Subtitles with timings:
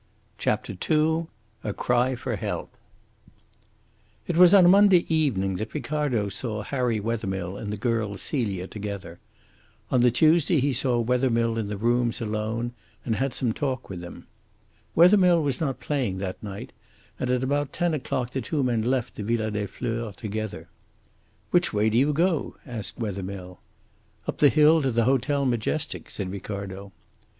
[0.39, 1.27] CHAPTER II
[1.63, 2.75] A CRY FOR HELP
[4.25, 8.65] It was on a Monday evening that Ricardo saw Harry Wethermill and the girl Celia
[8.65, 9.19] together.
[9.91, 12.73] On the Tuesday he saw Wethermill in the rooms alone
[13.05, 14.25] and had some talk with him.
[14.95, 16.71] Wethermill was not playing that night,
[17.19, 20.67] and about ten o'clock the two men left the Villa des Fleurs together.
[21.51, 23.59] "Which way do you go?" asked Wethermill.
[24.27, 26.91] "Up the hill to the Hotel Majestic," said Ricardo.